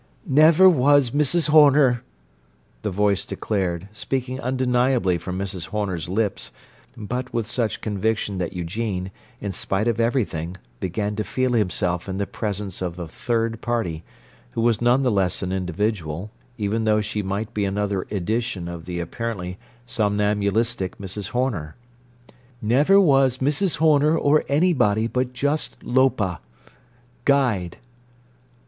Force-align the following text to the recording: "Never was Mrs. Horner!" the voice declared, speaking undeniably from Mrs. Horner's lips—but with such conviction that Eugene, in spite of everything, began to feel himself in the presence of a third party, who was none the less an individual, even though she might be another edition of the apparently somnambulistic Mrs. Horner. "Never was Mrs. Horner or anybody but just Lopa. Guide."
"Never 0.25 0.67
was 0.67 1.11
Mrs. 1.11 1.49
Horner!" 1.49 2.01
the 2.81 2.89
voice 2.89 3.23
declared, 3.23 3.87
speaking 3.93 4.39
undeniably 4.41 5.19
from 5.19 5.37
Mrs. 5.37 5.67
Horner's 5.67 6.09
lips—but 6.09 7.31
with 7.31 7.45
such 7.45 7.81
conviction 7.81 8.39
that 8.39 8.53
Eugene, 8.53 9.11
in 9.39 9.51
spite 9.51 9.87
of 9.87 9.99
everything, 9.99 10.57
began 10.79 11.15
to 11.17 11.23
feel 11.23 11.53
himself 11.53 12.09
in 12.09 12.17
the 12.17 12.25
presence 12.25 12.81
of 12.81 12.97
a 12.97 13.07
third 13.07 13.61
party, 13.61 14.03
who 14.53 14.61
was 14.61 14.81
none 14.81 15.03
the 15.03 15.11
less 15.11 15.43
an 15.43 15.51
individual, 15.51 16.31
even 16.57 16.85
though 16.85 16.99
she 17.01 17.21
might 17.21 17.53
be 17.53 17.63
another 17.63 18.07
edition 18.09 18.67
of 18.67 18.85
the 18.85 18.99
apparently 18.99 19.59
somnambulistic 19.85 20.97
Mrs. 20.97 21.27
Horner. 21.29 21.75
"Never 22.59 22.99
was 22.99 23.37
Mrs. 23.37 23.77
Horner 23.77 24.17
or 24.17 24.43
anybody 24.49 25.05
but 25.05 25.31
just 25.31 25.77
Lopa. 25.83 26.39
Guide." 27.23 27.77